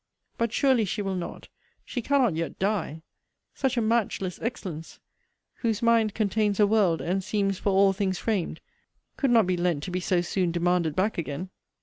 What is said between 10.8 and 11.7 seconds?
back again!